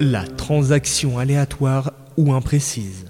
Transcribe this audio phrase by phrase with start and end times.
[0.00, 3.06] La transaction aléatoire ou imprécise.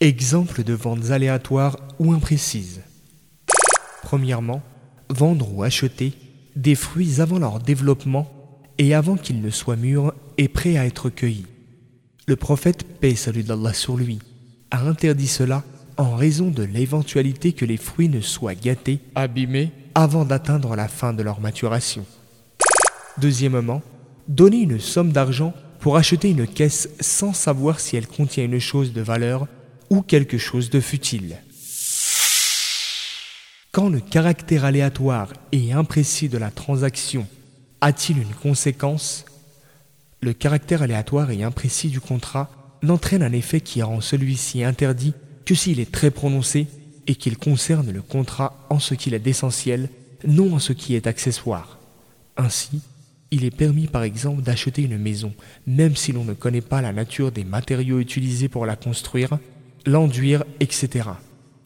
[0.00, 2.82] Exemple de ventes aléatoires ou imprécises.
[4.02, 4.62] Premièrement,
[5.08, 6.12] vendre ou acheter
[6.54, 8.30] des fruits avant leur développement
[8.78, 11.46] et avant qu'ils ne soient mûrs et prêts à être cueillis.
[12.28, 14.20] Le prophète, paix salut d'Allah sur lui,
[14.70, 15.64] a interdit cela
[15.96, 21.12] en raison de l'éventualité que les fruits ne soient gâtés, abîmés, avant d'atteindre la fin
[21.12, 22.06] de leur maturation.
[23.18, 23.82] Deuxièmement,
[24.28, 28.92] donner une somme d'argent pour acheter une caisse sans savoir si elle contient une chose
[28.92, 29.46] de valeur
[29.90, 31.36] ou quelque chose de futile.
[33.70, 37.26] Quand le caractère aléatoire et imprécis de la transaction
[37.80, 39.24] a-t-il une conséquence
[40.20, 42.50] Le caractère aléatoire et imprécis du contrat
[42.82, 45.12] n'entraîne un effet qui rend celui-ci interdit
[45.44, 46.66] que s'il est très prononcé
[47.06, 49.90] et qu'il concerne le contrat en ce qu'il est d'essentiel,
[50.26, 51.78] non en ce qui est accessoire.
[52.36, 52.80] Ainsi,
[53.34, 55.34] il est permis par exemple d'acheter une maison,
[55.66, 59.38] même si l'on ne connaît pas la nature des matériaux utilisés pour la construire,
[59.86, 61.08] l'enduire, etc.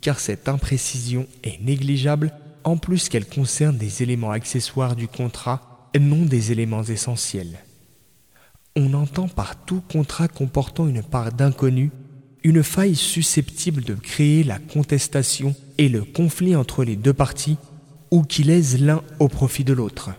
[0.01, 2.33] Car cette imprécision est négligeable
[2.65, 7.59] en plus qu'elle concerne des éléments accessoires du contrat, non des éléments essentiels.
[8.75, 11.91] On entend par tout contrat comportant une part d'inconnu
[12.45, 17.59] une faille susceptible de créer la contestation et le conflit entre les deux parties
[18.11, 20.11] ou qui lèse l'un au profit de l'autre.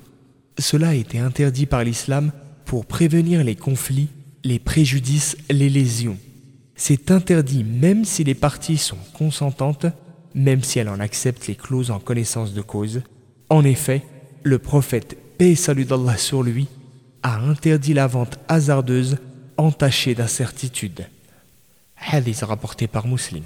[0.60, 2.32] Cela a été interdit par l'islam
[2.66, 4.10] pour prévenir les conflits,
[4.44, 6.18] les préjudices, les lésions.
[6.76, 9.86] C'est interdit même si les parties sont consentantes,
[10.36, 13.02] même si elles en acceptent les clauses en connaissance de cause.
[13.50, 14.04] En effet,
[14.44, 16.68] le prophète, paix salut d'Allah sur lui,
[17.24, 19.18] a interdit la vente hasardeuse
[19.58, 21.08] entachée d'incertitude.
[21.98, 23.44] Hadith rapporté par Muslim.